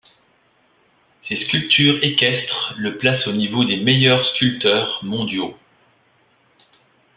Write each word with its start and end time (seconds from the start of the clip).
Ses 1.29 1.35
sculptures 1.45 1.99
équestres 2.03 2.73
le 2.79 2.97
placent 2.97 3.27
au 3.27 3.33
niveau 3.33 3.63
des 3.65 3.77
meilleurs 3.77 4.25
sculpteurs 4.33 4.99
mondiaux. 5.03 5.55